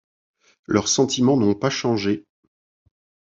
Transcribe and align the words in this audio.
Leurs 0.65 0.87
sentiments 0.87 1.37
n'ont 1.37 1.53
pas 1.53 1.69
changé... 1.69 2.25